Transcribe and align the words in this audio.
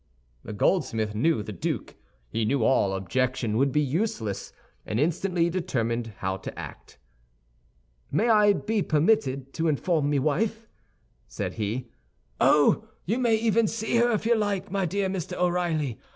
The 0.43 0.51
goldsmith 0.51 1.13
knew 1.13 1.43
the 1.43 1.51
duke. 1.53 1.95
He 2.27 2.43
knew 2.43 2.63
all 2.63 2.93
objection 2.95 3.55
would 3.57 3.71
be 3.71 3.81
useless, 3.81 4.51
and 4.83 4.99
instantly 4.99 5.47
determined 5.47 6.13
how 6.17 6.37
to 6.37 6.57
act. 6.57 6.97
"May 8.09 8.27
I 8.27 8.53
be 8.53 8.81
permitted 8.81 9.53
to 9.53 9.67
inform 9.67 10.09
my 10.09 10.17
wife?" 10.17 10.67
said 11.27 11.53
he. 11.53 11.91
"Oh, 12.39 12.87
you 13.05 13.19
may 13.19 13.35
even 13.35 13.67
see 13.67 13.97
her 13.97 14.09
if 14.09 14.25
you 14.25 14.33
like, 14.35 14.71
my 14.71 14.87
dear 14.87 15.07
Mr. 15.07 15.33
O'Reilly. 15.37 15.99